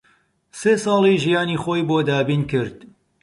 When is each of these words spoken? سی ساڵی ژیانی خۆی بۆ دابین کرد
سی 0.59 0.71
ساڵی 0.83 1.13
ژیانی 1.23 1.57
خۆی 1.63 1.81
بۆ 1.87 1.97
دابین 2.07 2.41
کرد 2.49 2.75